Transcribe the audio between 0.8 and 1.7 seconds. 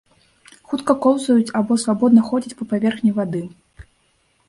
коўзаюць